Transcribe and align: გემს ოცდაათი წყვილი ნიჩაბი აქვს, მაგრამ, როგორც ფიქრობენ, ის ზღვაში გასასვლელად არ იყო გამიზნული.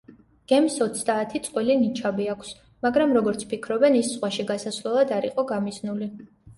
გემს 0.51 0.77
ოცდაათი 0.85 1.41
წყვილი 1.49 1.75
ნიჩაბი 1.83 2.27
აქვს, 2.35 2.55
მაგრამ, 2.89 3.15
როგორც 3.21 3.47
ფიქრობენ, 3.55 4.01
ის 4.03 4.13
ზღვაში 4.17 4.51
გასასვლელად 4.53 5.19
არ 5.23 5.33
იყო 5.33 5.51
გამიზნული. 5.57 6.15